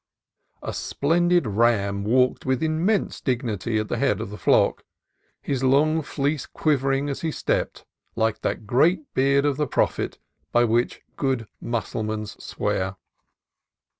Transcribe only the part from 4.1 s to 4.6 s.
of the